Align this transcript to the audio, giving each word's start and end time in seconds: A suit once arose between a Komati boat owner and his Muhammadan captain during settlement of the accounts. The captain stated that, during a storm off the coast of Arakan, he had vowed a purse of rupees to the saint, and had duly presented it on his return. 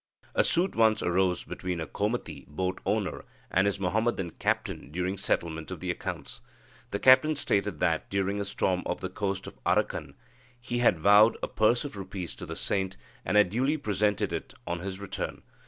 A 0.33 0.43
suit 0.43 0.75
once 0.75 1.03
arose 1.03 1.43
between 1.43 1.79
a 1.79 1.85
Komati 1.85 2.47
boat 2.47 2.81
owner 2.87 3.23
and 3.51 3.67
his 3.67 3.79
Muhammadan 3.79 4.31
captain 4.39 4.89
during 4.89 5.15
settlement 5.15 5.69
of 5.69 5.79
the 5.79 5.91
accounts. 5.91 6.41
The 6.89 6.97
captain 6.97 7.35
stated 7.35 7.79
that, 7.81 8.09
during 8.09 8.41
a 8.41 8.45
storm 8.45 8.81
off 8.87 8.99
the 8.99 9.09
coast 9.11 9.45
of 9.45 9.63
Arakan, 9.63 10.15
he 10.59 10.79
had 10.79 10.97
vowed 10.97 11.37
a 11.43 11.47
purse 11.47 11.85
of 11.85 11.95
rupees 11.95 12.33
to 12.37 12.47
the 12.47 12.55
saint, 12.55 12.97
and 13.23 13.37
had 13.37 13.51
duly 13.51 13.77
presented 13.77 14.33
it 14.33 14.55
on 14.65 14.79
his 14.79 14.99
return. 14.99 15.43